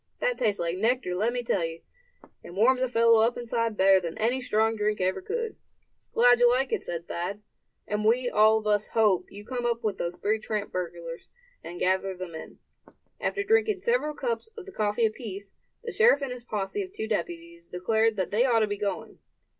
[0.19, 1.81] That tastes like nectar, let me tell you:
[2.43, 5.55] and warms a fellow up inside better than any strong drink could ever do."
[6.15, 7.43] "Glad you like it," said Thad;
[7.87, 11.29] "and we all of us hope you come up with those three tramp burglars,
[11.63, 12.57] and gather them in."
[13.19, 15.53] After drinking several cups of the coffee apiece,
[15.83, 19.19] the sheriff and his posse of two deputies declared that they ought to be going.